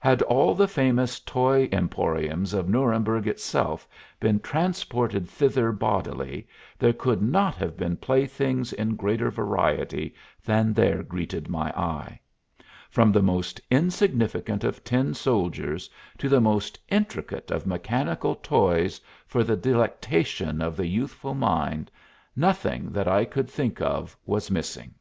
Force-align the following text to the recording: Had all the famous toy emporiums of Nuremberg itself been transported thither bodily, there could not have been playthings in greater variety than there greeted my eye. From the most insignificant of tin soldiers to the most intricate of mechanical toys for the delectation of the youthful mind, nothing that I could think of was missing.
Had 0.00 0.20
all 0.22 0.56
the 0.56 0.66
famous 0.66 1.20
toy 1.20 1.68
emporiums 1.70 2.54
of 2.54 2.68
Nuremberg 2.68 3.28
itself 3.28 3.86
been 4.18 4.40
transported 4.40 5.28
thither 5.28 5.70
bodily, 5.70 6.48
there 6.76 6.92
could 6.92 7.22
not 7.22 7.54
have 7.54 7.76
been 7.76 7.96
playthings 7.96 8.72
in 8.72 8.96
greater 8.96 9.30
variety 9.30 10.12
than 10.44 10.72
there 10.72 11.04
greeted 11.04 11.48
my 11.48 11.70
eye. 11.78 12.18
From 12.90 13.12
the 13.12 13.22
most 13.22 13.60
insignificant 13.70 14.64
of 14.64 14.82
tin 14.82 15.14
soldiers 15.14 15.88
to 16.18 16.28
the 16.28 16.40
most 16.40 16.76
intricate 16.88 17.52
of 17.52 17.64
mechanical 17.64 18.34
toys 18.34 19.00
for 19.24 19.44
the 19.44 19.54
delectation 19.56 20.60
of 20.60 20.76
the 20.76 20.88
youthful 20.88 21.34
mind, 21.34 21.92
nothing 22.34 22.90
that 22.90 23.06
I 23.06 23.24
could 23.24 23.48
think 23.48 23.80
of 23.80 24.16
was 24.26 24.50
missing. 24.50 24.94